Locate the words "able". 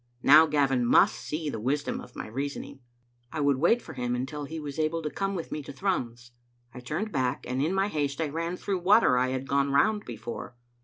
4.79-5.03